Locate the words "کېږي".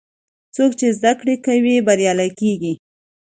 2.39-2.73